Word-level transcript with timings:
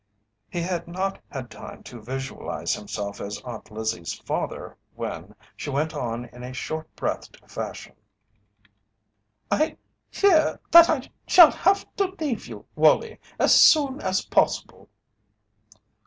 He 0.49 0.61
had 0.61 0.87
not 0.87 1.19
had 1.29 1.51
time 1.51 1.83
to 1.83 2.01
visualize 2.01 2.73
himself 2.73 3.21
as 3.21 3.39
Aunt 3.45 3.69
Lizzie's 3.69 4.15
father 4.15 4.75
when 4.95 5.35
she 5.55 5.69
went 5.69 5.93
on 5.93 6.25
in 6.25 6.41
a 6.41 6.53
short 6.53 6.89
breathed 6.95 7.39
fashion: 7.47 7.95
"I 9.51 9.77
fear 10.09 10.59
that 10.71 10.89
I 10.89 11.07
shall 11.27 11.51
have 11.51 11.85
to 11.97 12.15
leave 12.19 12.47
you, 12.47 12.65
Wallie, 12.75 13.19
as 13.37 13.53
soon 13.53 14.01
as 14.01 14.25
possible." 14.25 14.89